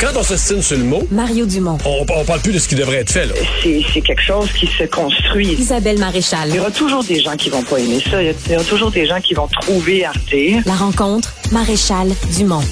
Quand 0.00 0.10
on 0.14 0.22
s'estime 0.22 0.60
sur 0.60 0.76
le 0.76 0.84
mot, 0.84 1.06
Mario 1.10 1.46
Dumont. 1.46 1.78
on, 1.86 2.04
on 2.14 2.24
parle 2.24 2.40
plus 2.40 2.52
de 2.52 2.58
ce 2.58 2.68
qui 2.68 2.74
devrait 2.74 2.98
être 2.98 3.10
fait. 3.10 3.26
Là. 3.26 3.34
C'est 3.62 4.00
quelque 4.02 4.20
chose 4.20 4.48
qui 4.52 4.66
se 4.66 4.84
construit. 4.84 5.52
Isabelle 5.54 5.98
Maréchal. 5.98 6.48
Il 6.50 6.56
y 6.56 6.60
aura 6.60 6.70
toujours 6.70 7.02
des 7.02 7.20
gens 7.22 7.34
qui 7.36 7.48
vont 7.48 7.62
pas 7.62 7.78
aimer 7.78 8.00
ça. 8.10 8.22
Il 8.22 8.26
y 8.26 8.28
a- 8.30 8.34
il 8.46 8.52
y 8.52 8.56
aura 8.56 8.64
toujours 8.64 8.90
des 8.90 9.06
gens 9.06 9.20
qui 9.20 9.32
vont 9.34 9.48
trouver 9.48 10.04
Arte. 10.04 10.34
La 10.66 10.74
rencontre, 10.74 11.32
Maréchal 11.50 12.08
Dumont. 12.36 12.62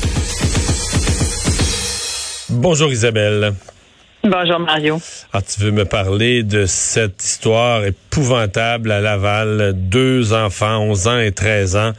Bonjour 2.51 2.93
Isabelle. 2.93 3.55
Bonjour 4.27 4.59
Mario. 4.59 4.97
Ah, 5.35 5.43
tu 5.43 5.61
veux 5.61 5.71
me 5.71 5.85
parler 5.85 6.45
de 6.45 6.65
cette 6.65 7.23
histoire 7.23 7.85
épouvantable 7.85 8.91
à 8.91 9.03
Laval, 9.03 9.73
deux 9.75 10.33
enfants, 10.33 10.79
11 10.79 11.09
ans 11.09 11.19
et 11.19 11.31
13 11.31 11.77
ans, 11.77 11.93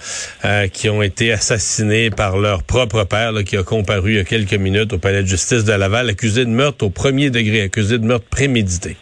euh, 0.44 0.68
qui 0.68 0.90
ont 0.90 1.04
été 1.04 1.32
assassinés 1.32 2.10
par 2.10 2.38
leur 2.38 2.64
propre 2.64 3.04
père, 3.04 3.32
là, 3.32 3.44
qui 3.44 3.58
a 3.58 3.64
comparu 3.64 4.14
il 4.14 4.16
y 4.16 4.20
a 4.20 4.24
quelques 4.24 4.56
minutes 4.56 4.92
au 4.94 4.98
palais 4.98 5.22
de 5.22 5.28
justice 5.28 5.66
de 5.66 5.74
Laval, 5.74 6.10
accusé 6.10 6.46
de 6.46 6.50
meurtre 6.50 6.84
au 6.88 6.90
premier 6.90 7.30
degré, 7.30 7.62
accusé 7.62 8.00
de 8.00 8.06
meurtre 8.06 8.28
prémédité. 8.32 8.98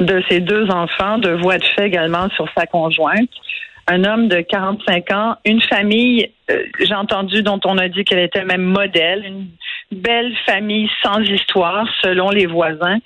De 0.00 0.22
ses 0.28 0.40
deux 0.40 0.68
enfants, 0.68 1.16
de 1.16 1.30
voix 1.30 1.56
de 1.56 1.64
fait 1.76 1.86
également 1.86 2.28
sur 2.36 2.46
sa 2.54 2.66
conjointe. 2.66 3.30
Un 3.86 4.04
homme 4.04 4.28
de 4.28 4.42
45 4.42 5.10
ans, 5.12 5.36
une 5.46 5.62
famille, 5.62 6.30
euh, 6.50 6.62
j'ai 6.78 6.94
entendu, 6.94 7.42
dont 7.42 7.60
on 7.64 7.78
a 7.78 7.88
dit 7.88 8.04
qu'elle 8.04 8.18
était 8.18 8.44
même 8.44 8.64
modèle, 8.64 9.24
une 9.24 9.46
belle 9.92 10.34
famille 10.46 10.90
sans 11.02 11.20
histoire 11.20 11.86
selon 12.02 12.30
les 12.30 12.46
voisins. 12.46 12.98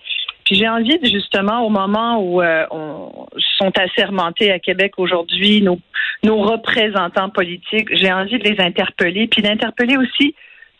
Puis 0.44 0.56
j'ai 0.56 0.68
envie 0.68 0.98
de 0.98 1.06
justement 1.06 1.60
au 1.60 1.68
moment 1.68 2.18
où 2.22 2.40
euh, 2.40 2.64
on 2.70 3.26
sont 3.58 3.72
assermentés 3.78 4.50
à 4.50 4.58
Québec 4.58 4.94
aujourd'hui 4.96 5.60
nos, 5.62 5.78
nos 6.22 6.38
représentants 6.38 7.30
politiques, 7.30 7.88
j'ai 7.92 8.12
envie 8.12 8.38
de 8.38 8.48
les 8.48 8.60
interpeller, 8.60 9.26
puis 9.26 9.42
d'interpeller 9.42 9.96
aussi 9.96 10.34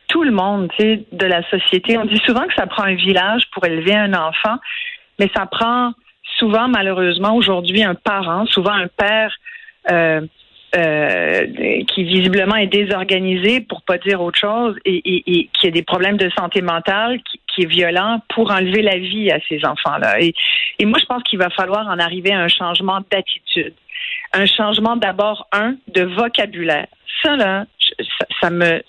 tout 0.09 0.23
le 0.23 0.31
monde 0.31 0.71
tu 0.77 0.83
sais, 0.83 1.05
de 1.13 1.27
la 1.27 1.43
société. 1.51 1.99
On 1.99 2.07
dit 2.07 2.21
souvent 2.25 2.47
que 2.47 2.55
ça 2.55 2.67
prend 2.67 2.85
un 2.85 2.95
village 2.95 3.43
pour 3.53 3.65
élever 3.67 3.95
un 3.95 4.15
enfant, 4.15 4.57
mais 5.19 5.29
ça 5.37 5.47
prend 5.47 5.93
souvent 6.39 6.69
malheureusement 6.69 7.35
aujourd'hui 7.35 7.83
un 7.83 7.95
parent, 7.95 8.47
souvent 8.47 8.73
un 8.73 8.89
père 8.89 9.35
euh, 9.91 10.23
euh, 10.77 11.47
qui 11.89 12.05
visiblement 12.05 12.57
est 12.57 12.67
désorganisé, 12.67 13.61
pour 13.61 13.83
pas 13.83 13.99
dire 13.99 14.21
autre 14.21 14.39
chose, 14.39 14.77
et, 14.85 14.97
et- 14.97 15.23
et 15.41 15.49
qui 15.59 15.67
a 15.67 15.71
des 15.71 15.83
problèmes 15.83 16.17
de 16.19 16.29
santé 16.39 16.61
mentale, 16.61 17.19
qui, 17.31 17.41
qui 17.49 17.63
est 17.63 17.67
violent 17.67 18.21
pour 18.35 18.51
enlever 18.51 18.83
la 18.83 18.99
vie 18.99 19.31
à 19.31 19.39
ces 19.49 19.65
enfants-là. 19.65 20.21
Et, 20.21 20.35
et 20.79 20.85
moi, 20.85 20.99
je 21.01 21.07
pense 21.07 21.23
qu'il 21.23 21.39
va 21.39 21.49
falloir 21.51 21.87
en 21.89 21.99
arriver 21.99 22.33
à 22.33 22.41
un 22.41 22.49
changement 22.49 23.01
d'attitude, 23.11 23.73
un 24.33 24.47
changement 24.47 24.97
d'abord 24.97 25.49
un 25.53 25.77
de 25.95 26.03
vocabulaire. 26.03 26.87
Ça 27.23 27.35
là, 27.37 27.65
je- 27.79 28.05
ça, 28.19 28.27
ça 28.43 28.51
me 28.51 28.83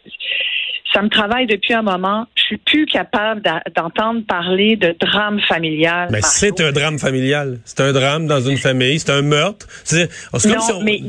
ça 0.92 1.04
me 1.04 1.10
travaille 1.10 1.46
depuis 1.46 1.74
un 1.76 1.84
moment. 1.84 2.26
Je 2.34 2.42
suis 2.46 2.58
plus 2.58 2.88
capable 2.88 3.44
d'entendre 3.76 4.22
parler 4.28 4.76
de 4.76 4.96
drame 5.00 5.40
familial. 5.42 6.10
Mais 6.12 6.22
c'est 6.24 6.60
un 6.62 6.72
drame 6.72 6.98
familial. 6.98 7.60
C'est 7.64 7.82
un 7.82 7.94
drame 7.94 8.26
dans 8.26 8.42
une 8.42 8.58
famille. 8.58 8.98
C'est 8.98 9.12
un 9.12 9.22
meurtre. 9.22 9.68
C'est 9.84 10.10
c'est 10.12 10.50
comme 10.50 10.58
Non, 10.58 10.62
si 10.64 10.72
on- 10.74 10.82
mais 10.82 11.00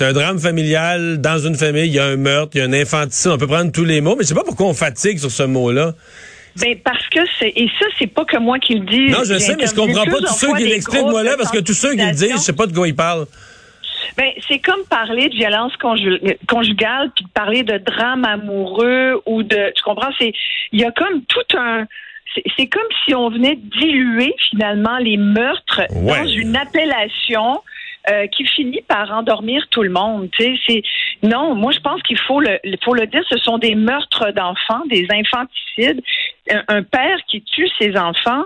C'est 0.00 0.06
un 0.06 0.12
drame 0.14 0.38
familial 0.38 1.20
dans 1.20 1.36
une 1.38 1.56
famille. 1.56 1.84
Il 1.88 1.92
y 1.92 1.98
a 1.98 2.06
un 2.06 2.16
meurtre, 2.16 2.52
il 2.54 2.58
y 2.60 2.60
a 2.62 2.64
un 2.64 2.72
infanticide. 2.72 3.32
On 3.32 3.36
peut 3.36 3.46
prendre 3.46 3.70
tous 3.70 3.84
les 3.84 4.00
mots, 4.00 4.16
mais 4.16 4.22
je 4.22 4.28
sais 4.28 4.34
pas 4.34 4.44
pourquoi 4.44 4.64
on 4.68 4.72
fatigue 4.72 5.18
sur 5.18 5.30
ce 5.30 5.42
mot-là. 5.42 5.92
Ben 6.56 6.74
parce 6.82 7.06
que 7.08 7.20
c'est 7.38 7.52
et 7.54 7.68
ça 7.78 7.84
c'est 7.98 8.06
pas 8.06 8.24
que 8.24 8.38
moi 8.38 8.58
qui 8.58 8.76
le 8.76 8.86
dis. 8.86 9.10
Non, 9.10 9.18
je 9.26 9.36
sais, 9.38 9.56
mais 9.56 9.66
je 9.66 9.74
comprends 9.74 10.06
pas 10.06 10.16
tous 10.26 10.38
ceux 10.38 10.54
qui 10.54 10.64
l'expliquent 10.64 11.02
moi 11.04 11.22
là, 11.22 11.36
parce 11.36 11.50
que 11.50 11.58
tous 11.58 11.74
ceux 11.74 11.90
qui 11.90 12.02
le 12.02 12.12
disent, 12.12 12.32
je 12.32 12.38
sais 12.38 12.54
pas 12.54 12.64
de 12.66 12.72
quoi 12.72 12.88
ils 12.88 12.96
parlent. 12.96 13.26
Ben 14.16 14.30
c'est 14.48 14.58
comme 14.60 14.80
parler 14.88 15.28
de 15.28 15.34
violence 15.34 15.74
conju- 15.78 16.34
conjugale 16.48 17.10
puis 17.14 17.26
de 17.26 17.30
parler 17.34 17.62
de 17.62 17.76
drame 17.76 18.24
amoureux 18.24 19.20
ou 19.26 19.42
de 19.42 19.70
tu 19.76 19.82
comprends 19.82 20.08
c'est 20.18 20.32
il 20.72 20.80
y 20.80 20.84
a 20.84 20.90
comme 20.92 21.24
tout 21.28 21.58
un 21.58 21.84
c'est- 22.34 22.42
c'est 22.56 22.68
comme 22.68 22.88
si 23.04 23.14
on 23.14 23.28
venait 23.28 23.58
diluer 23.78 24.32
finalement 24.50 24.96
les 24.96 25.18
meurtres 25.18 25.82
Ouais. 25.94 26.22
dans 26.22 26.26
une 26.26 26.56
appellation 26.56 27.60
euh, 28.10 28.26
qui 28.28 28.44
finit 28.46 28.82
par 28.88 29.10
endormir 29.10 29.66
tout 29.70 29.82
le 29.82 29.90
monde. 29.90 30.28
C'est 30.38 30.82
non, 31.22 31.54
moi 31.54 31.72
je 31.72 31.80
pense 31.80 32.02
qu'il 32.02 32.18
faut 32.18 32.40
le 32.40 32.58
il 32.64 32.78
faut 32.82 32.94
le 32.94 33.06
dire, 33.06 33.22
ce 33.28 33.38
sont 33.38 33.58
des 33.58 33.74
meurtres 33.74 34.30
d'enfants, 34.32 34.82
des 34.88 35.06
infanticides. 35.10 36.02
Un, 36.50 36.62
un 36.68 36.82
père 36.82 37.18
qui 37.28 37.42
tue 37.42 37.68
ses 37.78 37.96
enfants, 37.96 38.44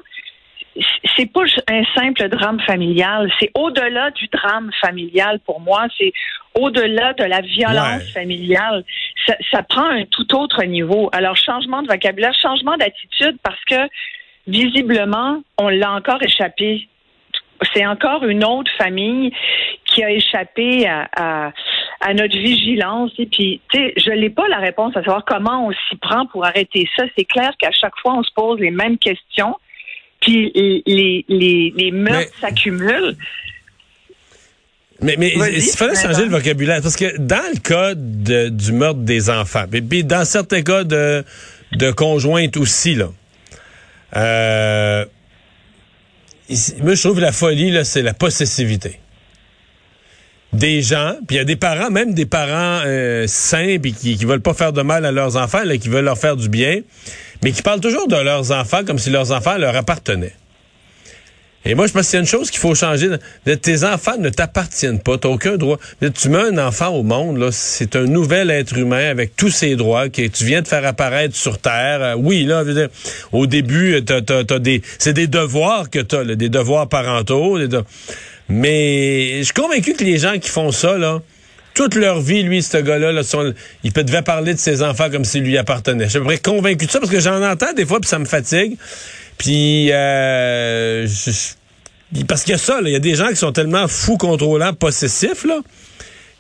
c'est 1.17 1.31
pas 1.33 1.43
un 1.71 1.85
simple 1.95 2.29
drame 2.29 2.61
familial, 2.61 3.31
c'est 3.39 3.51
au-delà 3.55 4.11
du 4.11 4.27
drame 4.29 4.71
familial 4.81 5.39
pour 5.47 5.61
moi, 5.61 5.87
c'est 5.97 6.13
au-delà 6.55 7.13
de 7.15 7.25
la 7.25 7.41
violence 7.41 8.03
Ouais. 8.03 8.13
familiale. 8.13 8.85
Ça, 9.27 9.37
ça 9.51 9.63
prend 9.63 9.87
un 9.89 10.05
tout 10.05 10.35
autre 10.37 10.65
niveau. 10.65 11.09
Alors 11.13 11.37
changement 11.37 11.83
de 11.83 11.89
vocabulaire, 11.89 12.35
changement 12.35 12.77
d'attitude 12.77 13.37
parce 13.43 13.63
que 13.65 13.89
visiblement, 14.47 15.43
on 15.59 15.69
l'a 15.69 15.93
encore 15.93 16.23
échappé. 16.23 16.89
C'est 17.73 17.87
encore 17.87 18.25
une 18.25 18.45
autre 18.45 18.71
famille 18.77 19.33
qui 19.85 20.03
a 20.03 20.11
échappé 20.11 20.87
à, 20.87 21.09
à, 21.17 21.53
à 22.01 22.15
notre 22.15 22.37
vigilance. 22.37 23.13
Et 23.19 23.27
puis, 23.27 23.61
tu 23.73 23.79
sais, 23.79 23.95
je 23.97 24.11
n'ai 24.11 24.31
pas 24.31 24.49
la 24.49 24.59
réponse 24.59 24.97
à 24.97 25.03
savoir 25.03 25.25
comment 25.25 25.67
on 25.69 25.73
s'y 25.73 25.97
prend 26.01 26.27
pour 26.27 26.45
arrêter 26.45 26.89
ça. 26.97 27.05
C'est 27.17 27.25
clair 27.25 27.53
qu'à 27.59 27.71
chaque 27.73 27.97
fois, 28.03 28.15
on 28.15 28.23
se 28.23 28.33
pose 28.35 28.61
les 28.61 28.71
mêmes 28.71 28.99
questions. 28.99 29.55
Puis 30.21 30.53
les, 30.87 31.25
les, 31.29 31.73
les 31.77 31.91
meurtres 31.91 32.31
Mais- 32.43 32.49
s'accumulent. 32.49 33.17
Mais, 35.01 35.17
il 35.19 35.61
fallait 35.77 36.01
changer 36.01 36.25
le 36.25 36.31
vocabulaire. 36.31 36.81
Parce 36.81 36.97
que 36.97 37.19
dans 37.19 37.53
le 37.53 37.59
cas 37.61 37.95
de- 37.95 38.49
du 38.49 38.73
meurtre 38.73 39.01
des 39.01 39.29
enfants, 39.29 39.65
puis, 39.71 39.83
puis 39.83 40.05
dans 40.05 40.25
certains 40.25 40.63
cas 40.63 40.85
de, 40.85 41.25
de 41.73 41.91
conjointes 41.91 42.57
aussi, 42.57 42.95
là, 42.95 43.09
euh, 44.17 45.05
moi, 46.83 46.95
je 46.95 47.01
trouve 47.01 47.21
la 47.21 47.33
folie, 47.33 47.71
là, 47.71 47.85
c'est 47.85 48.03
la 48.03 48.15
possessivité. 48.15 49.01
Des 50.53 50.83
gens, 50.83 51.17
puis 51.27 51.37
il 51.37 51.39
y 51.39 51.43
a 51.43 51.45
des 51.45 51.57
parents, 51.57 51.91
même 51.91 52.15
des 52.15 52.27
parents 52.27 52.83
euh, 52.87 53.27
sains, 53.27 53.79
puis 53.83 53.93
qui, 53.93 54.17
qui 54.17 54.25
veulent 54.25 54.43
pas 54.43 54.55
faire 54.55 54.73
de 54.73 54.83
mal 54.83 55.05
à 55.05 55.11
leurs 55.11 55.37
enfants, 55.37 55.65
là, 55.65 55.77
qui 55.79 55.89
veulent 55.89 56.05
leur 56.05 56.19
faire 56.19 56.37
du 56.37 56.49
bien, 56.49 56.81
mais 57.43 57.51
qui 57.51 57.63
parlent 57.63 57.81
toujours 57.81 58.07
de 58.07 58.17
leurs 58.17 58.53
enfants 58.53 58.85
comme 58.85 58.99
si 58.99 59.11
leurs 59.11 59.33
enfants 59.33 59.59
leur 59.59 59.75
appartenaient. 59.75 60.35
Et 61.67 61.75
moi, 61.75 61.87
je 61.87 61.93
pense 61.93 62.07
qu'il 62.07 62.15
y 62.15 62.17
a 62.19 62.21
une 62.21 62.27
chose 62.27 62.51
qu'il 62.51 62.61
faut 62.61 62.75
changer. 62.75 63.09
Tes 63.63 63.85
enfants 63.85 64.19
ne 64.19 64.29
t'appartiennent 64.29 65.01
pas. 65.01 65.17
Tu 65.17 65.27
aucun 65.27 65.57
droit. 65.57 65.79
Tu 66.15 66.29
mets 66.29 66.39
un 66.39 66.59
enfant 66.59 66.89
au 66.89 67.03
monde, 67.03 67.39
là, 67.39 67.49
c'est 67.53 67.97
un 67.97 68.05
nouvel 68.05 68.51
être 68.51 68.77
humain 68.77 69.09
avec 69.09 69.35
tous 69.35 69.51
ses 69.51 69.75
droits 69.75 70.09
que 70.11 70.27
tu 70.27 70.45
viens 70.45 70.61
de 70.61 70.69
faire 70.69 70.85
apparaître 70.87 71.35
sur 71.35 71.59
Terre. 71.59 72.03
Euh, 72.03 72.15
oui, 72.19 72.45
là, 72.45 72.65
dire, 72.65 72.89
au 73.33 73.47
début, 73.47 74.03
t'as, 74.05 74.21
t'as- 74.21 74.45
t'as 74.45 74.59
des, 74.59 74.83
c'est 74.99 75.15
des 75.15 75.27
devoirs 75.27 75.89
que 75.89 76.01
tu 76.01 76.17
as, 76.17 76.25
des 76.25 76.49
devoirs 76.51 76.89
parentaux. 76.89 77.59
Mais 78.49 79.39
je 79.39 79.45
suis 79.45 79.55
convaincu 79.55 79.95
que 79.95 80.05
les 80.05 80.19
gens 80.19 80.39
qui 80.39 80.51
font 80.51 80.71
ça, 80.71 80.99
là, 80.99 81.23
toute 81.73 81.95
leur 81.95 82.21
vie, 82.21 82.43
lui, 82.43 82.63
ce 82.63 82.77
gars-là, 82.77 83.11
là, 83.11 83.23
sont- 83.23 83.53
il 83.83 83.93
devait 83.93 84.23
parler 84.23 84.55
de 84.55 84.59
ses 84.59 84.83
enfants 84.83 85.11
comme 85.11 85.25
s'il 85.25 85.43
lui 85.45 85.57
appartenait. 85.59 86.09
Je 86.09 86.19
suis 86.21 86.39
convaincu 86.41 86.87
de 86.87 86.91
ça 86.91 87.01
parce 87.01 87.11
que 87.11 87.21
j'en 87.21 87.43
entends 87.43 87.73
des 87.73 87.87
fois 87.87 88.01
puis 88.01 88.09
ça 88.09 88.19
me 88.19 88.27
fatigue. 88.27 88.77
Puis, 89.39 89.91
euh, 89.93 91.07
je- 91.07 91.31
je- 92.15 92.25
parce 92.27 92.43
qu'il 92.45 92.53
y 92.53 92.55
a 92.55 92.59
ça, 92.59 92.79
il 92.83 92.89
y 92.91 92.97
a 92.97 93.01
des 93.01 93.15
gens 93.15 93.29
qui 93.29 93.37
sont 93.37 93.53
tellement 93.53 93.89
fous, 93.89 94.17
contrôlants, 94.17 94.73
possessifs, 94.75 95.45
là, 95.45 95.61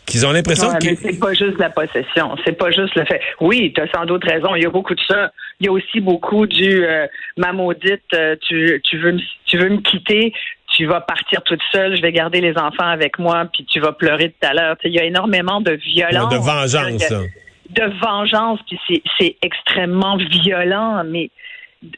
qu'ils 0.06 0.24
ont 0.26 0.32
l'impression 0.32 0.68
Ouais, 0.68 0.78
que... 0.78 0.86
mais 0.86 0.96
c'est 1.02 1.18
pas 1.18 1.32
juste 1.34 1.58
la 1.58 1.70
possession, 1.70 2.36
c'est 2.44 2.52
pas 2.56 2.70
juste 2.70 2.94
le 2.94 3.04
fait. 3.04 3.20
Oui, 3.40 3.72
tu 3.74 3.80
as 3.80 3.88
sans 3.90 4.04
doute 4.06 4.24
raison, 4.24 4.54
il 4.54 4.62
y 4.62 4.66
a 4.66 4.70
beaucoup 4.70 4.94
de 4.94 5.00
ça. 5.08 5.32
Il 5.60 5.66
y 5.66 5.68
a 5.68 5.72
aussi 5.72 6.00
beaucoup 6.00 6.46
du 6.46 6.84
euh, 6.84 7.06
ma 7.36 7.52
maudite, 7.52 8.02
euh, 8.14 8.36
tu, 8.46 8.80
tu 8.84 8.98
veux 8.98 9.12
me, 9.12 9.20
tu 9.46 9.56
veux 9.58 9.68
me 9.70 9.78
quitter, 9.78 10.32
tu 10.76 10.86
vas 10.86 11.00
partir 11.00 11.42
toute 11.42 11.60
seule, 11.72 11.96
je 11.96 12.02
vais 12.02 12.12
garder 12.12 12.40
les 12.40 12.56
enfants 12.58 12.86
avec 12.88 13.18
moi, 13.18 13.44
puis 13.52 13.64
tu 13.64 13.80
vas 13.80 13.92
pleurer 13.92 14.30
tout 14.30 14.46
à 14.48 14.52
l'heure. 14.52 14.76
Il 14.84 14.92
y 14.92 14.98
a 15.00 15.04
énormément 15.04 15.60
de 15.60 15.72
violence. 15.72 16.32
de 16.32 16.38
vengeance, 16.38 17.08
de, 17.08 17.80
de 17.82 17.92
vengeance, 18.00 18.58
puis 18.68 18.78
c'est- 18.88 19.02
c'est 19.18 19.36
extrêmement 19.42 20.16
violent, 20.16 21.02
mais 21.04 21.30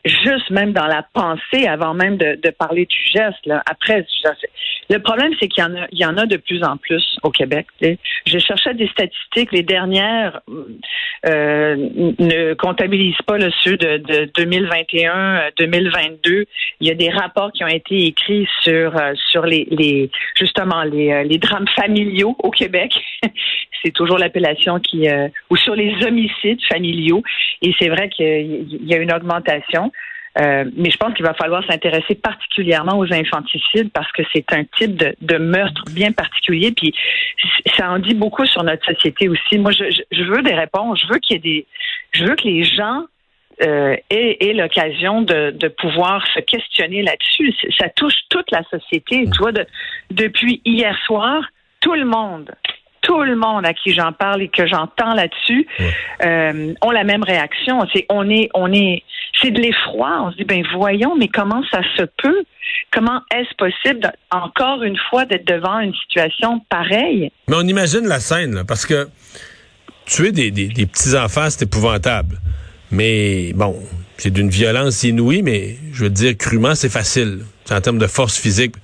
juste 0.05 0.51
même 0.51 0.73
dans 0.73 0.87
la 0.87 1.07
pensée, 1.13 1.67
avant 1.67 1.95
même 1.95 2.17
de, 2.17 2.39
de 2.43 2.51
parler 2.51 2.87
du 2.87 2.99
geste. 3.13 3.45
Là. 3.47 3.63
Après, 3.71 4.07
le 4.89 4.99
problème, 5.01 5.33
c'est 5.41 5.49
qu'il 5.49 5.63
y 5.63 5.67
en 5.67 5.75
a, 5.75 5.87
il 5.91 5.99
y 5.99 6.05
en 6.05 6.17
a 6.17 6.27
de 6.27 6.37
plus 6.37 6.63
en 6.63 6.77
plus 6.77 7.17
au 7.23 7.31
Québec. 7.31 7.67
Je 7.81 8.39
cherchais 8.39 8.75
des 8.75 8.89
statistiques. 8.89 9.53
Les 9.53 9.63
dernières 9.63 10.41
euh, 11.27 11.77
ne 12.19 12.55
comptabilisent 12.55 13.23
pas 13.27 13.39
le 13.39 13.51
ceux 13.63 13.77
de, 13.77 13.99
de 13.99 14.27
2021-2022. 15.59 16.45
Il 16.81 16.87
y 16.87 16.91
a 16.91 16.95
des 16.95 17.11
rapports 17.11 17.51
qui 17.53 17.65
ont 17.65 17.69
été 17.69 18.07
écrits 18.07 18.49
sur 18.63 18.97
euh, 18.97 19.13
sur 19.31 19.45
les, 19.45 19.67
les 19.71 20.11
justement 20.37 20.83
les, 20.85 21.13
euh, 21.13 21.23
les 21.25 21.39
drames 21.39 21.69
familiaux 21.75 22.37
au 22.43 22.51
Québec. 22.51 22.93
c'est 23.83 23.93
toujours 23.93 24.19
l'appellation 24.19 24.79
qui 24.79 25.09
euh, 25.09 25.29
ou 25.51 25.57
sur 25.57 25.75
les 25.75 25.95
homicides 26.05 26.63
familiaux. 26.69 27.23
Et 27.63 27.75
c'est 27.79 27.89
vrai 27.89 28.09
qu'il 28.09 28.87
y 28.87 28.95
a 28.95 28.99
une 28.99 29.13
augmentation. 29.13 29.93
Euh, 30.39 30.65
mais 30.77 30.91
je 30.91 30.97
pense 30.99 31.15
qu'il 31.15 31.25
va 31.25 31.35
falloir 31.35 31.65
s'intéresser 31.67 32.15
particulièrement 32.15 32.99
aux 32.99 33.13
infanticides 33.13 33.91
parce 33.93 34.11
que 34.13 34.23
c'est 34.35 34.53
un 34.53 34.65
type 34.65 34.97
de, 34.97 35.15
de 35.21 35.39
meurtre 35.39 35.83
bien 35.93 36.13
particulier. 36.13 36.73
Puis 36.73 36.95
ça 37.77 37.91
en 37.91 37.99
dit 37.99 38.15
beaucoup 38.15 38.45
sur 38.45 38.63
notre 38.63 38.85
société 38.85 39.29
aussi. 39.29 39.59
Moi, 39.59 39.73
je, 39.73 40.23
veux 40.23 40.43
des 40.43 40.55
réponses. 40.55 41.01
Je 41.03 41.13
veux 41.13 41.19
qu'il 41.19 41.37
y 41.37 41.37
ait 41.37 41.43
des. 41.43 41.67
Je 42.13 42.25
veux 42.25 42.37
que 42.37 42.45
les 42.45 42.65
gens 42.65 43.05
euh, 43.63 43.97
est, 44.11 44.53
l'occasion 44.53 45.23
de, 45.23 45.51
de, 45.53 45.69
pouvoir 45.69 46.27
se 46.35 46.41
questionner 46.41 47.03
là-dessus. 47.03 47.55
Ça 47.79 47.89
touche 47.89 48.17
toute 48.29 48.51
la 48.51 48.63
société. 48.65 49.25
Tu 49.25 49.39
vois, 49.39 49.53
de, 49.53 49.65
depuis 50.11 50.61
hier 50.67 50.97
soir, 51.07 51.43
tout 51.81 51.95
le 51.95 52.05
monde, 52.05 52.51
tout 53.01 53.23
le 53.23 53.37
monde 53.37 53.65
à 53.65 53.73
qui 53.73 53.95
j'en 53.95 54.13
parle 54.13 54.43
et 54.43 54.49
que 54.49 54.67
j'entends 54.67 55.15
là-dessus 55.15 55.67
euh, 56.25 56.75
ont 56.83 56.91
la 56.91 57.05
même 57.05 57.23
réaction. 57.23 57.81
C'est 57.95 58.05
on 58.11 58.29
est 58.29 58.51
on 58.53 58.73
est 58.73 59.05
c'est 59.41 59.51
de 59.51 59.61
l'effroi. 59.61 60.23
On 60.23 60.33
se 60.33 60.37
dit 60.37 60.45
ben 60.45 60.63
voyons, 60.75 61.17
mais 61.17 61.29
comment 61.29 61.63
ça 61.71 61.81
se 61.97 62.03
peut? 62.23 62.45
Comment 62.93 63.21
est-ce 63.35 63.55
possible 63.57 64.13
encore 64.31 64.83
une 64.83 64.99
fois 65.11 65.25
d'être 65.25 65.47
devant 65.47 65.79
une 65.81 65.95
situation 65.95 66.61
pareille? 66.69 67.31
Mais 67.49 67.57
on 67.57 67.67
imagine 67.67 68.07
la 68.07 68.21
scène 68.21 68.55
là, 68.55 68.65
parce 68.65 68.87
que 68.87 69.09
tuer 70.07 70.33
des, 70.33 70.51
des, 70.51 70.69
des 70.69 70.87
petits 70.87 71.17
enfants 71.17 71.49
c'est 71.51 71.63
épouvantable. 71.63 72.39
Mais 72.91 73.53
bon, 73.55 73.77
c'est 74.17 74.31
d'une 74.31 74.49
violence 74.49 75.03
inouïe, 75.03 75.43
mais 75.43 75.77
je 75.93 76.05
veux 76.05 76.11
dire 76.11 76.37
crûment 76.37 76.75
c'est 76.75 76.89
facile 76.89 77.41
en 77.71 77.81
termes 77.81 77.99
de 77.99 78.07
force 78.07 78.39
physique. 78.39 78.75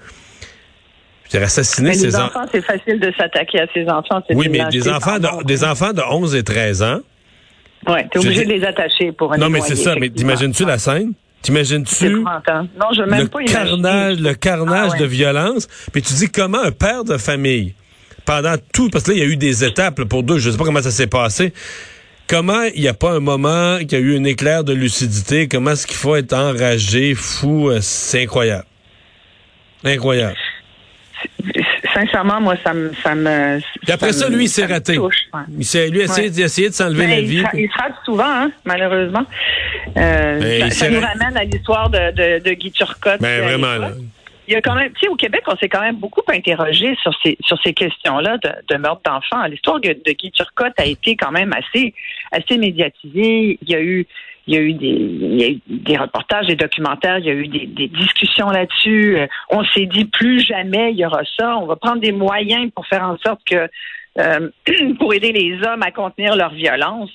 C'est 1.28 1.42
assassiner 1.42 1.94
ses 1.94 2.14
enfants. 2.14 2.44
c'est 2.52 2.60
facile 2.60 3.00
de 3.00 3.10
s'attaquer 3.16 3.60
à 3.60 3.66
ses 3.72 3.88
enfants. 3.88 4.22
Oui, 4.34 4.48
mais 4.50 4.66
des 4.70 4.86
enfants, 4.90 5.18
de, 5.18 5.44
des 5.44 5.64
enfants 5.64 5.94
de 5.94 6.02
11 6.02 6.34
et 6.34 6.42
13 6.42 6.82
ans. 6.82 7.00
Oui, 7.88 8.00
t'es 8.10 8.18
obligé 8.18 8.44
de 8.44 8.52
les 8.52 8.64
attacher 8.64 9.12
pour 9.12 9.32
un 9.32 9.38
Non, 9.38 9.50
mais 9.50 9.60
c'est 9.60 9.76
ça. 9.76 9.94
Mais 9.98 10.10
t'imagines-tu 10.10 10.64
la 10.64 10.78
scène? 10.78 11.12
T'imagines-tu 11.42 12.08
non, 12.10 12.88
je 12.96 13.02
même 13.02 13.22
le 13.22 13.28
pas 13.28 13.42
carnage, 13.42 14.20
le 14.20 14.34
carnage 14.34 14.92
ah, 14.94 14.98
de 14.98 15.04
violence? 15.04 15.66
Puis 15.92 16.00
tu 16.00 16.14
dis 16.14 16.30
comment 16.30 16.62
un 16.62 16.70
père 16.70 17.02
de 17.02 17.16
famille, 17.16 17.74
pendant 18.24 18.54
tout, 18.72 18.90
parce 18.90 19.04
que 19.04 19.10
là, 19.10 19.16
il 19.16 19.20
y 19.20 19.26
a 19.26 19.28
eu 19.28 19.36
des 19.36 19.64
étapes 19.64 20.04
pour 20.04 20.22
deux, 20.22 20.38
je 20.38 20.50
sais 20.50 20.56
pas 20.56 20.64
comment 20.64 20.82
ça 20.82 20.92
s'est 20.92 21.08
passé. 21.08 21.52
Comment 22.28 22.62
il 22.74 22.80
n'y 22.80 22.88
a 22.88 22.94
pas 22.94 23.10
un 23.10 23.20
moment 23.20 23.78
qu'il 23.78 23.92
y 23.92 23.96
a 23.96 23.98
eu 23.98 24.16
un 24.16 24.22
éclair 24.22 24.62
de 24.62 24.72
lucidité? 24.72 25.48
Comment 25.48 25.72
est-ce 25.72 25.88
qu'il 25.88 25.96
faut 25.96 26.14
être 26.14 26.32
enragé, 26.32 27.16
fou? 27.16 27.70
Euh, 27.70 27.80
c'est 27.80 28.22
incroyable. 28.22 28.66
Incroyable 29.84 30.36
sincèrement, 31.92 32.40
moi, 32.40 32.54
ça 32.64 32.74
me. 32.74 32.92
Ça 33.02 33.14
me 33.14 33.60
Et 33.86 33.92
après 33.92 34.12
ça, 34.12 34.28
lui, 34.28 34.44
il 34.44 34.48
s'est 34.48 34.66
raté. 34.66 34.98
Il 35.56 35.64
s'est, 35.64 35.88
lui, 35.88 36.00
essayé, 36.00 36.28
ouais. 36.30 36.40
essayé 36.42 36.68
de 36.68 36.74
s'enlever 36.74 37.06
ben, 37.06 37.10
la 37.10 37.20
vie. 37.20 37.44
Il, 37.54 37.68
se 37.68 37.78
rate 37.78 37.94
souvent, 38.04 38.24
hein, 38.24 38.50
malheureusement. 38.64 39.24
Euh, 39.96 40.40
ben, 40.40 40.70
ça, 40.70 40.90
nous 40.90 41.00
ramène 41.00 41.36
à 41.36 41.44
l'histoire 41.44 41.90
de, 41.90 42.10
de, 42.12 42.42
de, 42.42 42.52
Guy 42.54 42.72
Turcotte. 42.72 43.20
Ben, 43.20 43.42
vraiment, 43.42 43.76
là. 43.76 43.90
Il 44.48 44.54
y 44.54 44.56
a 44.56 44.60
quand 44.60 44.74
même, 44.74 44.92
tu 44.92 45.00
sais, 45.00 45.08
au 45.08 45.14
Québec, 45.14 45.42
on 45.46 45.56
s'est 45.56 45.68
quand 45.68 45.80
même 45.80 45.96
beaucoup 45.96 46.22
interrogé 46.28 46.96
sur 47.00 47.12
ces 47.22 47.38
sur 47.44 47.56
ces 47.62 47.72
questions-là 47.72 48.38
de, 48.38 48.50
de 48.74 48.76
meurtre 48.76 49.02
d'enfants. 49.04 49.44
L'histoire 49.46 49.80
de, 49.80 49.90
de 49.90 50.12
Guy 50.12 50.32
Turcotte 50.32 50.74
a 50.78 50.84
été 50.84 51.16
quand 51.16 51.30
même 51.30 51.52
assez 51.52 51.94
assez 52.32 52.58
médiatisée. 52.58 53.58
Il 53.62 53.70
y 53.70 53.74
a 53.74 53.80
eu 53.80 54.06
il 54.46 54.54
y 54.54 54.56
a 54.56 54.60
eu 54.60 54.74
des, 54.74 55.96
reportages, 55.96 56.46
des 56.46 56.56
documentaires, 56.56 57.18
il 57.18 57.26
y 57.26 57.30
a 57.30 57.34
eu 57.34 57.48
des, 57.48 57.66
des 57.66 57.88
discussions 57.88 58.50
là-dessus. 58.50 59.18
Euh, 59.18 59.26
on 59.50 59.64
s'est 59.64 59.86
dit 59.86 60.04
plus 60.04 60.40
jamais 60.40 60.92
il 60.92 60.98
y 60.98 61.06
aura 61.06 61.22
ça. 61.38 61.56
On 61.58 61.66
va 61.66 61.76
prendre 61.76 62.00
des 62.00 62.12
moyens 62.12 62.70
pour 62.74 62.86
faire 62.86 63.04
en 63.04 63.16
sorte 63.18 63.40
que 63.44 63.68
euh, 64.18 64.50
pour 64.98 65.14
aider 65.14 65.32
les 65.32 65.58
hommes 65.66 65.82
à 65.82 65.90
contenir 65.90 66.36
leur 66.36 66.52
violence. 66.52 67.10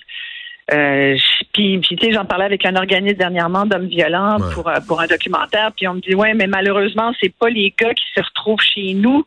Euh, 0.74 1.16
puis, 1.54 1.80
puis 1.80 1.96
tu 1.96 2.06
sais, 2.06 2.12
j'en 2.12 2.26
parlais 2.26 2.46
avec 2.46 2.66
un 2.66 2.76
organisme 2.76 3.18
dernièrement 3.18 3.66
d'hommes 3.66 3.88
violents 3.88 4.38
pour 4.54 4.68
euh, 4.68 4.80
pour 4.86 5.00
un 5.00 5.08
documentaire. 5.08 5.72
Puis 5.76 5.88
on 5.88 5.96
me 5.96 6.02
dit 6.02 6.14
ouais, 6.14 6.34
mais 6.34 6.48
malheureusement, 6.48 7.14
c'est 7.22 7.34
pas 7.34 7.50
les 7.50 7.74
gars 7.78 7.94
qui 7.94 8.04
se 8.16 8.22
retrouvent 8.22 8.62
chez 8.62 8.94
nous 8.94 9.26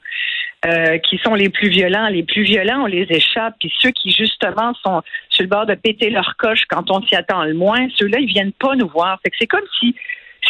euh, 0.67 0.99
qui 0.99 1.17
sont 1.19 1.35
les 1.35 1.49
plus 1.49 1.71
violents. 1.71 2.09
Les 2.09 2.23
plus 2.23 2.43
violents, 2.43 2.83
on 2.83 2.87
les 2.87 3.07
échappe. 3.09 3.55
Puis 3.59 3.73
ceux 3.79 3.91
qui 3.91 4.11
justement 4.11 4.75
sont 4.85 5.01
sur 5.31 5.43
le 5.43 5.49
bord 5.49 5.65
de 5.65 5.75
péter 5.75 6.11
leur 6.11 6.37
coche 6.37 6.65
quand 6.69 6.91
on 6.91 7.01
s'y 7.03 7.17
attend 7.17 7.45
le 7.45 7.55
moins, 7.55 7.89
ceux-là, 7.97 8.19
ils 8.19 8.27
viennent 8.27 8.53
pas 8.53 8.77
nous 8.77 8.89
voir. 8.89 9.19
Fait 9.23 9.31
que 9.31 9.37
c'est 9.39 9.47
comme 9.47 9.67
si 9.79 9.95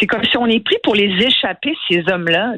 c'est 0.01 0.07
comme 0.07 0.23
si 0.23 0.35
on 0.35 0.47
est 0.47 0.63
pris 0.65 0.77
pour 0.83 0.95
les 0.95 1.13
échapper, 1.23 1.75
ces 1.87 2.03
hommes-là. 2.11 2.55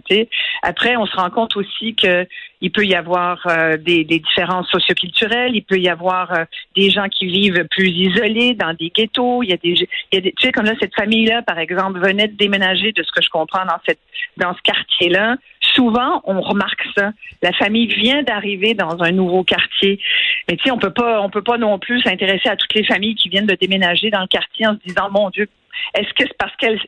Après, 0.62 0.96
on 0.96 1.06
se 1.06 1.16
rend 1.18 1.30
compte 1.30 1.58
aussi 1.58 1.94
que 1.94 2.26
il 2.62 2.72
peut 2.72 2.86
y 2.86 2.96
avoir 2.96 3.46
euh, 3.48 3.76
des, 3.76 4.06
des, 4.06 4.20
différences 4.20 4.70
socioculturelles, 4.70 5.54
il 5.54 5.64
peut 5.64 5.78
y 5.78 5.90
avoir 5.90 6.32
euh, 6.32 6.46
des 6.78 6.90
gens 6.90 7.10
qui 7.10 7.26
vivent 7.26 7.68
plus 7.70 7.90
isolés 7.90 8.54
dans 8.54 8.74
des 8.74 8.90
ghettos. 8.90 9.44
Il 9.44 9.50
y 9.50 9.54
a 9.54 9.58
des, 9.58 9.72
il 9.74 9.88
y 10.14 10.18
a 10.18 10.22
des 10.22 10.32
tu 10.32 10.46
sais, 10.46 10.54
comme 10.54 10.64
là, 10.64 10.72
cette 10.80 10.96
famille-là, 10.96 11.42
par 11.42 11.60
exemple, 11.60 12.00
venait 12.00 12.30
de 12.30 12.38
déménager, 12.38 12.94
de 12.94 13.04
ce 13.04 13.12
que 13.12 13.22
je 13.22 13.30
comprends, 13.30 13.66
dans 13.66 13.80
cette 13.86 14.00
dans 14.38 14.54
ce 14.56 14.62
quartier-là. 14.62 15.36
Souvent, 15.60 16.22
on 16.24 16.40
remarque 16.40 16.86
ça. 16.96 17.12
La 17.42 17.52
famille 17.52 17.88
vient 17.88 18.24
d'arriver 18.24 18.76
dans 18.76 19.02
un 19.04 19.12
nouveau 19.12 19.44
quartier, 19.44 20.00
mais 20.48 20.56
tu 20.56 20.64
sais, 20.64 20.72
on 20.72 20.78
peut 20.78 20.94
pas, 20.94 21.22
on 21.22 21.30
peut 21.30 21.42
pas 21.42 21.58
non 21.58 21.80
plus 21.80 22.02
s'intéresser 22.02 22.48
à 22.48 22.56
toutes 22.56 22.74
les 22.76 22.86
familles 22.86 23.16
qui 23.16 23.28
viennent 23.28 23.46
de 23.46 23.58
déménager 23.60 24.10
dans 24.10 24.22
le 24.22 24.28
quartier 24.28 24.68
en 24.68 24.76
se 24.76 24.80
disant, 24.88 25.10
mon 25.12 25.30
Dieu, 25.32 25.50
est-ce 25.94 26.14
que 26.14 26.24
c'est 26.28 26.38
parce 26.38 26.56
qu'elle 26.58 26.80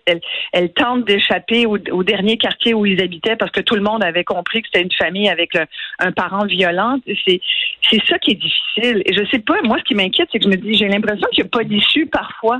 elle, 0.53 0.73
tente 0.73 1.05
d'échapper 1.05 1.65
au, 1.65 2.03
dernier 2.03 2.37
quartier 2.37 2.73
où 2.73 2.85
ils 2.85 3.01
habitaient 3.01 3.35
parce 3.35 3.51
que 3.51 3.61
tout 3.61 3.75
le 3.75 3.81
monde 3.81 4.03
avait 4.03 4.23
compris 4.23 4.61
que 4.61 4.67
c'était 4.71 4.83
une 4.83 4.91
famille 4.91 5.29
avec 5.29 5.57
un 5.99 6.11
parent 6.11 6.45
violent? 6.45 6.99
C'est 7.25 7.41
c'est 7.89 8.03
ça 8.07 8.17
qui 8.19 8.31
est 8.31 8.35
difficile. 8.35 9.01
Et 9.05 9.13
je 9.13 9.25
sais 9.29 9.39
pas, 9.39 9.61
moi, 9.63 9.77
ce 9.79 9.83
qui 9.83 9.95
m'inquiète, 9.95 10.29
c'est 10.31 10.39
que 10.39 10.45
je 10.45 10.49
me 10.49 10.57
dis, 10.57 10.73
j'ai 10.73 10.87
l'impression 10.87 11.27
qu'il 11.31 11.43
n'y 11.43 11.47
a 11.47 11.51
pas 11.51 11.63
d'issue 11.63 12.07
parfois. 12.07 12.59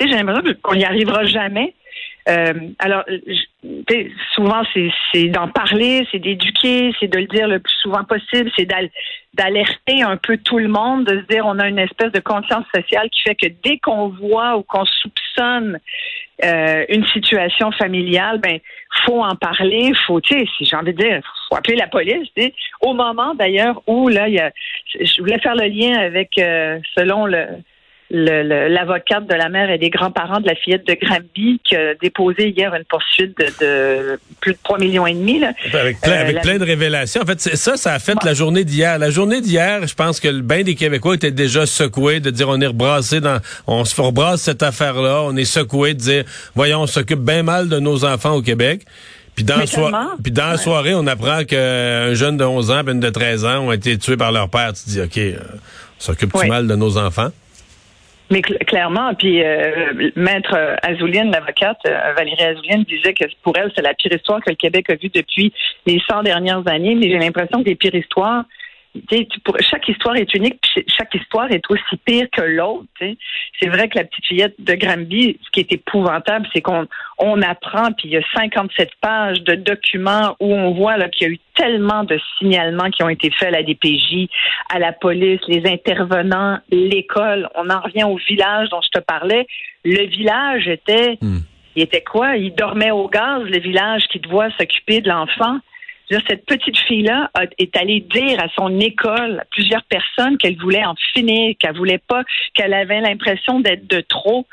J'ai 0.00 0.06
l'impression 0.06 0.54
qu'on 0.62 0.74
n'y 0.74 0.84
arrivera 0.84 1.24
jamais. 1.24 1.74
Euh, 2.28 2.52
alors, 2.78 3.04
souvent, 4.34 4.62
c'est 5.12 5.28
d'en 5.28 5.48
parler, 5.48 6.06
c'est 6.10 6.18
d'éduquer, 6.18 6.92
c'est 6.98 7.08
de 7.08 7.18
le 7.18 7.26
dire 7.26 7.48
le 7.48 7.58
plus 7.58 7.74
souvent 7.82 8.04
possible, 8.04 8.50
c'est 8.56 8.66
d'alerter 9.34 10.02
un 10.02 10.16
peu 10.16 10.38
tout 10.38 10.58
le 10.58 10.68
monde, 10.68 11.04
de 11.04 11.20
se 11.20 11.26
dire 11.26 11.44
on 11.46 11.58
a 11.58 11.68
une 11.68 11.78
espèce 11.78 12.12
de 12.12 12.20
conscience 12.20 12.64
sociale 12.74 13.10
qui 13.10 13.22
fait 13.22 13.34
que 13.34 13.46
dès 13.62 13.78
qu'on 13.78 14.08
voit 14.08 14.56
ou 14.56 14.62
qu'on 14.62 14.86
soupçonne 14.86 15.78
euh, 16.42 16.84
une 16.88 17.06
situation 17.08 17.70
familiale, 17.72 18.38
ben 18.38 18.58
faut 19.04 19.22
en 19.22 19.34
parler, 19.34 19.92
faut, 20.06 20.20
tu 20.20 20.34
sais, 20.34 20.46
si 20.56 20.64
j'ai 20.64 20.76
envie 20.76 20.94
de 20.94 21.02
dire, 21.02 21.20
faut 21.48 21.56
appeler 21.56 21.76
la 21.76 21.88
police. 21.88 22.28
Au 22.80 22.94
moment 22.94 23.34
d'ailleurs 23.34 23.82
où 23.86 24.08
là, 24.08 24.28
il 24.28 24.34
y 24.34 24.40
a, 24.40 24.50
je 24.98 25.20
voulais 25.20 25.38
faire 25.40 25.56
le 25.56 25.66
lien 25.66 25.98
avec, 25.98 26.38
euh, 26.38 26.78
selon 26.96 27.26
le 27.26 27.46
l'avocate 28.10 29.26
de 29.26 29.34
la 29.34 29.48
mère 29.48 29.70
et 29.70 29.78
des 29.78 29.90
grands-parents 29.90 30.40
de 30.40 30.46
la 30.46 30.54
fillette 30.54 30.86
de 30.86 30.94
Granby 30.94 31.60
qui 31.64 31.74
a 31.74 31.94
déposé 31.94 32.50
hier 32.50 32.74
une 32.74 32.84
poursuite 32.84 33.36
de, 33.38 34.18
plus 34.40 34.52
de 34.52 34.58
3 34.62 34.78
millions 34.78 35.06
et 35.06 35.14
demi. 35.14 35.42
Avec, 35.72 36.00
plein, 36.00 36.12
avec 36.12 36.36
euh, 36.36 36.40
plein 36.40 36.58
de 36.58 36.64
révélations. 36.64 37.22
En 37.22 37.26
fait, 37.26 37.40
ça, 37.40 37.76
ça 37.76 37.94
a 37.94 37.98
fait 37.98 38.22
la 38.24 38.34
journée 38.34 38.64
d'hier. 38.64 38.98
La 38.98 39.10
journée 39.10 39.40
d'hier, 39.40 39.86
je 39.86 39.94
pense 39.94 40.20
que 40.20 40.28
le 40.28 40.42
bain 40.42 40.62
des 40.62 40.74
Québécois 40.74 41.14
était 41.14 41.30
déjà 41.30 41.66
secoué 41.66 42.20
de 42.20 42.30
dire 42.30 42.48
on 42.48 42.60
est 42.60 42.66
rebrassé 42.66 43.20
dans, 43.20 43.38
on 43.66 43.84
se 43.84 44.00
rebrasse 44.00 44.42
cette 44.42 44.62
affaire-là, 44.62 45.22
on 45.24 45.36
est 45.36 45.44
secoué 45.44 45.94
de 45.94 45.98
dire, 45.98 46.24
voyons, 46.54 46.82
on 46.82 46.86
s'occupe 46.86 47.20
bien 47.20 47.42
mal 47.42 47.68
de 47.68 47.78
nos 47.78 48.04
enfants 48.04 48.34
au 48.34 48.42
Québec. 48.42 48.82
Puis 49.34 49.44
dans, 49.44 49.56
puis 50.22 50.30
dans 50.30 50.46
la 50.46 50.56
soirée, 50.56 50.94
on 50.94 51.06
apprend 51.08 51.42
qu'un 51.44 52.14
jeune 52.14 52.36
de 52.36 52.44
11 52.44 52.70
ans, 52.70 52.86
une 52.86 53.00
de 53.00 53.10
13 53.10 53.44
ans 53.44 53.66
ont 53.66 53.72
été 53.72 53.98
tués 53.98 54.16
par 54.16 54.30
leur 54.30 54.48
père. 54.48 54.72
Tu 54.74 54.84
te 54.84 54.90
dis, 54.90 55.00
OK, 55.00 55.18
euh, 55.18 55.38
on 55.42 56.00
s'occupe-tu 56.00 56.46
mal 56.46 56.68
de 56.68 56.76
nos 56.76 56.98
enfants? 56.98 57.30
Mais 58.30 58.40
clairement, 58.40 59.14
puis 59.14 59.42
euh, 59.42 60.10
maître 60.16 60.56
Azouline, 60.82 61.30
l'avocate 61.30 61.78
euh, 61.86 62.12
Valérie 62.16 62.42
Azouline, 62.42 62.84
disait 62.84 63.12
que 63.12 63.24
pour 63.42 63.56
elle, 63.56 63.70
c'est 63.76 63.82
la 63.82 63.92
pire 63.92 64.12
histoire 64.12 64.40
que 64.40 64.50
le 64.50 64.56
Québec 64.56 64.88
a 64.88 64.94
vue 64.94 65.10
depuis 65.12 65.52
les 65.86 66.00
100 66.08 66.22
dernières 66.22 66.66
années. 66.66 66.94
Mais 66.94 67.10
j'ai 67.10 67.18
l'impression 67.18 67.62
que 67.62 67.68
les 67.68 67.74
pires 67.74 67.94
histoires, 67.94 68.44
pour, 69.44 69.56
chaque 69.60 69.88
histoire 69.88 70.16
est 70.16 70.32
unique, 70.34 70.60
puis 70.62 70.84
chaque 70.86 71.14
histoire 71.14 71.50
est 71.50 71.62
aussi 71.68 71.96
pire 72.04 72.26
que 72.32 72.42
l'autre. 72.42 72.86
C'est 73.60 73.68
vrai 73.68 73.88
que 73.88 73.98
la 73.98 74.04
petite 74.04 74.26
fillette 74.26 74.54
de 74.58 74.74
Granby, 74.74 75.38
ce 75.42 75.50
qui 75.50 75.60
est 75.60 75.72
épouvantable, 75.72 76.46
c'est 76.52 76.60
qu'on 76.60 76.86
on 77.18 77.42
apprend, 77.42 77.92
puis 77.92 78.08
il 78.08 78.10
y 78.12 78.16
a 78.16 78.22
57 78.34 78.90
pages 79.00 79.42
de 79.42 79.54
documents 79.54 80.36
où 80.40 80.52
on 80.52 80.72
voit 80.72 80.96
qu'il 81.08 81.26
y 81.26 81.30
a 81.30 81.34
eu 81.34 81.40
tellement 81.54 82.04
de 82.04 82.18
signalements 82.38 82.90
qui 82.90 83.02
ont 83.02 83.08
été 83.08 83.30
faits 83.30 83.48
à 83.48 83.50
la 83.50 83.62
DPJ, 83.62 84.28
à 84.72 84.78
la 84.78 84.92
police, 84.92 85.40
les 85.48 85.62
intervenants, 85.70 86.58
l'école. 86.70 87.48
On 87.54 87.70
en 87.70 87.80
revient 87.80 88.04
au 88.04 88.16
village 88.28 88.68
dont 88.70 88.80
je 88.80 89.00
te 89.00 89.04
parlais. 89.04 89.46
Le 89.84 90.06
village 90.06 90.68
était, 90.68 91.18
hmm. 91.20 91.38
il 91.76 91.82
était 91.82 92.02
quoi? 92.02 92.36
Il 92.36 92.54
dormait 92.54 92.90
au 92.90 93.08
gaz, 93.08 93.42
le 93.42 93.58
village 93.58 94.06
qui 94.08 94.20
doit 94.20 94.50
s'occuper 94.58 95.00
de 95.00 95.08
l'enfant 95.08 95.58
cette 96.10 96.44
petite 96.46 96.76
fille-là 96.86 97.30
est 97.58 97.76
allée 97.76 98.00
dire 98.00 98.38
à 98.40 98.48
son 98.54 98.78
école, 98.80 99.40
à 99.40 99.44
plusieurs 99.50 99.82
personnes, 99.84 100.36
qu'elle 100.38 100.56
voulait 100.58 100.84
en 100.84 100.94
finir, 101.14 101.54
qu'elle 101.58 101.76
voulait 101.76 102.00
pas, 102.06 102.22
qu'elle 102.54 102.74
avait 102.74 103.00
l'impression 103.00 103.60
d'être 103.60 103.86
de 103.88 104.00
trop. 104.00 104.46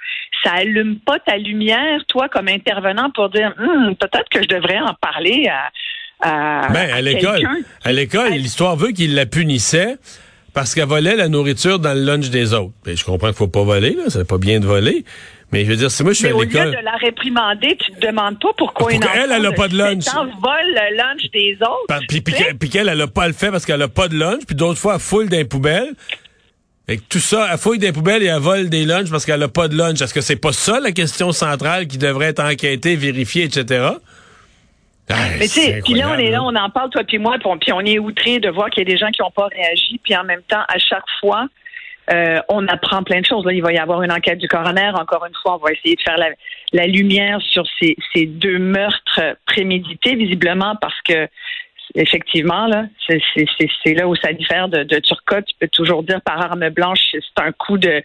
Ça 0.44 0.54
allume 0.54 1.00
pas 1.00 1.20
ta 1.20 1.38
lumière, 1.38 2.02
toi, 2.08 2.30
comme 2.30 2.48
intervenant, 2.48 3.10
pour 3.12 3.30
dire 3.30 3.54
hum, 3.60 3.96
peut-être 3.96 4.30
que 4.30 4.42
je 4.42 4.48
devrais 4.48 4.80
en 4.80 4.94
parler 5.00 5.48
à, 5.50 5.72
à, 6.22 6.70
ben, 6.72 6.90
à, 6.92 7.02
l'école. 7.02 7.48
À 7.84 7.92
l'école, 7.92 8.32
l'histoire 8.32 8.76
veut 8.76 8.92
qu'il 8.92 9.16
la 9.16 9.26
punissait 9.26 9.98
parce 10.54 10.76
qu'elle 10.76 10.88
volait 10.88 11.16
la 11.16 11.28
nourriture 11.28 11.80
dans 11.80 11.94
le 11.94 12.04
lunch 12.04 12.30
des 12.30 12.54
autres. 12.54 12.74
Ben, 12.86 12.96
je 12.96 13.04
comprends 13.04 13.28
qu'il 13.28 13.36
faut 13.36 13.48
pas 13.48 13.64
voler, 13.64 13.96
là, 13.96 14.04
c'est 14.10 14.28
pas 14.28 14.38
bien 14.38 14.60
de 14.60 14.66
voler. 14.66 15.06
Mais 15.52 15.66
je 15.66 15.72
veux 15.72 15.76
dire, 15.76 15.92
si 15.92 16.04
moi 16.04 16.14
je 16.14 16.18
suis 16.18 16.28
à 16.28 16.30
l'école. 16.30 16.62
Au 16.62 16.72
lieu 16.72 16.78
de 16.78 16.86
la 16.86 16.96
réprimander, 16.96 17.78
tu 17.78 17.92
te 17.92 18.08
demandes 18.08 18.40
pas 18.40 18.52
pourquoi 18.58 18.94
une 18.94 19.04
elle, 19.04 19.32
elle 19.32 19.46
a 19.46 19.52
pas 19.52 19.68
de 19.68 19.78
lunch. 19.78 20.06
vole 20.06 20.54
le 20.68 20.98
lunch 20.98 21.30
des 21.34 21.58
autres. 21.62 22.06
Puis, 22.08 22.22
puis, 22.22 22.70
qu'elle, 22.70 22.88
elle 22.88 23.02
a 23.02 23.08
pas 23.08 23.28
le 23.28 23.34
fait 23.34 23.52
parce 23.52 23.66
qu'elle 23.66 23.82
a 23.82 23.90
pas 23.90 24.08
de 24.08 24.18
lunch, 24.18 24.46
puis 24.46 24.56
d'autres 24.56 24.80
fois, 24.80 24.96
elle 24.96 25.02
foule 25.02 25.30
dans 25.30 25.38
les 25.38 25.46
poubelles. 25.46 25.94
Et 26.88 26.98
tout 26.98 27.20
ça, 27.20 27.48
elle 27.52 27.58
fouille 27.58 27.80
des 27.80 27.92
poubelles 27.92 28.24
et 28.24 28.28
elle 28.28 28.40
vole 28.40 28.70
des 28.70 28.86
lunchs 28.86 29.10
parce 29.10 29.26
qu'elle 29.26 29.44
a 29.44 29.48
pas 29.48 29.68
de 29.68 29.78
lunch. 29.78 30.02
Est-ce 30.02 30.14
que 30.14 30.22
c'est 30.22 30.36
pas 30.36 30.52
ça 30.52 30.80
la 30.80 30.92
question 30.92 31.32
centrale 31.32 31.88
qui 31.88 31.98
devrait 31.98 32.28
être 32.28 32.44
enquêtée, 32.44 32.96
vérifiée, 32.96 33.44
etc.? 33.44 33.92
mais 35.10 35.40
tu 35.40 35.48
sais, 35.48 35.82
puis 35.84 35.96
là, 35.96 36.12
on 36.12 36.20
est 36.20 36.30
là, 36.32 36.42
on 36.42 36.56
en 36.56 36.70
parle, 36.70 36.90
toi 36.90 37.04
puis 37.04 37.18
moi, 37.18 37.36
puis 37.60 37.74
on 37.74 37.82
est 37.82 38.00
outré 38.00 38.40
de 38.40 38.50
voir 38.50 38.70
qu'il 38.70 38.88
y 38.88 38.90
a 38.90 38.94
des 38.94 38.98
gens 38.98 39.10
qui 39.10 39.22
n'ont 39.22 39.32
pas 39.32 39.48
réagi, 39.48 40.00
puis 40.02 40.16
en 40.16 40.24
même 40.24 40.42
temps, 40.48 40.62
à 40.68 40.78
chaque 40.78 41.04
fois, 41.20 41.48
euh, 42.12 42.42
on 42.50 42.68
apprend 42.68 43.04
plein 43.04 43.22
de 43.22 43.26
choses. 43.26 43.46
Il 43.52 43.62
va 43.62 43.72
y 43.72 43.78
avoir 43.78 44.02
une 44.02 44.12
enquête 44.12 44.40
du 44.40 44.48
coroner. 44.48 44.92
Encore 44.96 45.26
une 45.26 45.36
fois, 45.42 45.56
on 45.56 45.66
va 45.66 45.72
essayer 45.72 45.96
de 45.96 46.02
faire 46.02 46.18
la, 46.74 46.88
lumière 46.88 47.40
sur 47.42 47.64
ces, 47.80 48.26
deux 48.26 48.60
meurtres 48.60 49.38
prémédités, 49.46 50.16
visiblement, 50.16 50.76
parce 50.82 51.00
que 51.04 51.28
effectivement, 51.96 52.68
là, 52.68 52.86
c'est 53.08 53.94
là 53.94 54.08
où 54.08 54.16
ça 54.16 54.34
diffère 54.34 54.68
de, 54.68 54.84
de 54.84 55.00
Turcotte. 55.00 55.46
Tu 55.46 55.56
peux 55.60 55.68
toujours 55.68 56.04
dire 56.04 56.22
par 56.22 56.42
arme 56.42 56.70
blanche, 56.70 57.00
c'est 57.12 57.44
un 57.44 57.52
coup 57.52 57.78
de 57.78 58.04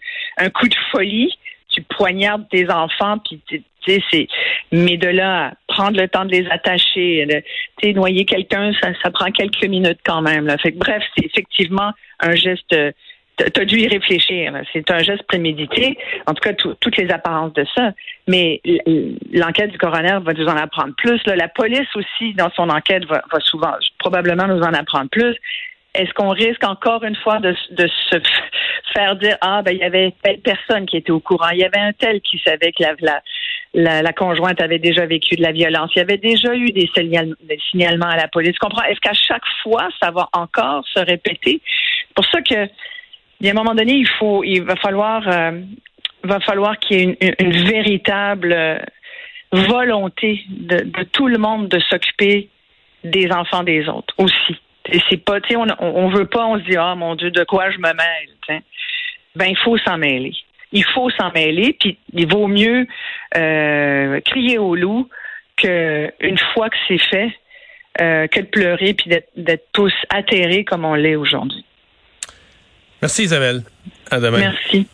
coup 0.53 0.67
de 0.67 0.75
folie. 0.91 1.33
Tu 1.69 1.81
poignardes 1.81 2.47
tes 2.49 2.69
enfants, 2.71 3.17
puis 3.19 3.41
tu 3.47 3.63
sais, 3.85 4.01
c'est. 4.09 4.27
Mais 4.71 4.97
de 4.97 5.09
là, 5.09 5.53
prendre 5.67 5.99
le 5.99 6.07
temps 6.07 6.25
de 6.25 6.31
les 6.31 6.47
attacher, 6.49 7.43
tu 7.81 7.93
noyer 7.93 8.25
quelqu'un, 8.25 8.71
ça, 8.81 8.89
ça 9.03 9.11
prend 9.11 9.31
quelques 9.31 9.65
minutes 9.65 9.99
quand 10.05 10.21
même. 10.21 10.55
Bref, 10.75 11.03
c'est 11.15 11.25
effectivement 11.25 11.91
un 12.19 12.35
geste 12.35 12.73
tu 13.37 13.61
as 13.61 13.65
dû 13.65 13.79
y 13.79 13.87
réfléchir. 13.87 14.51
C'est 14.73 14.89
un 14.91 14.99
geste 14.99 15.23
prémédité. 15.23 15.97
En 16.25 16.33
tout 16.33 16.41
cas, 16.41 16.53
toutes 16.53 16.97
les 16.97 17.09
apparences 17.11 17.53
de 17.53 17.65
ça. 17.75 17.91
Mais 18.27 18.61
l'enquête 19.31 19.71
du 19.71 19.77
coroner 19.77 20.17
va 20.21 20.33
nous 20.33 20.47
en 20.47 20.57
apprendre 20.57 20.93
plus. 20.97 21.21
La 21.25 21.47
police 21.47 21.87
aussi, 21.95 22.33
dans 22.33 22.49
son 22.55 22.69
enquête, 22.69 23.05
va, 23.05 23.21
souvent, 23.41 23.73
probablement 23.99 24.47
nous 24.47 24.61
en 24.61 24.73
apprendre 24.73 25.09
plus. 25.09 25.35
Est-ce 25.93 26.13
qu'on 26.13 26.29
risque 26.29 26.63
encore 26.63 27.03
une 27.03 27.15
fois 27.15 27.39
de, 27.39 27.55
se 27.75 28.21
faire 28.93 29.15
dire 29.15 29.37
ah 29.41 29.61
ben 29.63 29.71
il 29.71 29.79
y 29.79 29.83
avait 29.83 30.13
telle 30.23 30.39
personne 30.39 30.85
qui 30.85 30.97
était 30.97 31.11
au 31.11 31.19
courant, 31.19 31.49
il 31.49 31.59
y 31.59 31.63
avait 31.63 31.79
un 31.79 31.91
tel 31.93 32.21
qui 32.21 32.39
savait 32.45 32.71
que 32.71 32.83
la, 33.01 33.21
la, 33.73 34.13
conjointe 34.13 34.61
avait 34.61 34.79
déjà 34.79 35.05
vécu 35.05 35.35
de 35.35 35.41
la 35.41 35.51
violence, 35.51 35.91
il 35.95 35.99
y 35.99 36.01
avait 36.01 36.17
déjà 36.17 36.53
eu 36.55 36.71
des, 36.71 36.89
des 36.95 37.59
signalements 37.71 38.09
à 38.09 38.15
la 38.15 38.27
police. 38.27 38.57
Comprends? 38.59 38.83
Est-ce 38.83 38.99
qu'à 38.99 39.13
chaque 39.13 39.45
fois 39.63 39.89
ça 40.01 40.11
va 40.11 40.29
encore 40.33 40.85
se 40.87 40.99
répéter? 40.99 41.61
C'est 42.07 42.13
pour 42.13 42.25
ça 42.25 42.41
que 42.41 42.69
à 43.45 43.49
un 43.49 43.53
moment 43.53 43.75
donné, 43.75 43.93
il 43.93 44.07
faut, 44.07 44.43
il 44.43 44.63
va 44.63 44.75
falloir, 44.75 45.27
euh, 45.27 45.61
va 46.23 46.39
falloir 46.39 46.77
qu'il 46.79 46.97
y 46.97 47.03
ait 47.03 47.35
une, 47.39 47.65
véritable 47.65 48.51
euh, 48.51 48.79
volonté 49.51 50.43
de, 50.49 51.03
tout 51.03 51.27
le 51.27 51.37
monde 51.37 51.67
de 51.67 51.79
s'occuper 51.79 52.49
des 53.03 53.31
enfants 53.31 53.63
des 53.63 53.87
autres 53.87 54.13
aussi. 54.17 54.57
Et 54.91 54.99
c'est 55.09 55.23
pas, 55.23 55.39
tu 55.41 55.49
sais, 55.49 55.55
on, 55.55 55.67
on 55.79 56.09
veut 56.09 56.25
pas, 56.25 56.45
on 56.45 56.57
se 56.57 56.63
dit, 56.63 56.77
ah 56.77 56.95
mon 56.95 57.15
Dieu, 57.15 57.29
de 57.29 57.43
quoi 57.43 57.69
je 57.69 57.77
me 57.77 57.93
mêle, 57.93 58.61
Ben, 59.35 59.47
il 59.47 59.57
faut 59.57 59.77
s'en 59.77 59.97
mêler. 59.97 60.33
Il 60.71 60.83
faut 60.83 61.09
s'en 61.11 61.31
mêler, 61.31 61.73
puis 61.79 61.97
il 62.13 62.27
vaut 62.27 62.47
mieux 62.47 62.87
euh, 63.37 64.19
crier 64.21 64.57
au 64.57 64.75
loup 64.75 65.09
qu'une 65.55 66.37
fois 66.53 66.69
que 66.69 66.75
c'est 66.87 67.01
fait, 67.01 67.31
que 67.97 68.41
de 68.41 68.45
pleurer 68.45 68.93
puis 68.93 69.09
d'être 69.35 69.67
tous 69.73 69.93
atterrés 70.09 70.63
comme 70.65 70.85
on 70.85 70.93
l'est 70.93 71.15
aujourd'hui. 71.15 71.65
Merci 73.01 73.23
Isabelle. 73.23 73.63
À 74.09 74.19
demain. 74.19 74.39
Merci. 74.39 74.87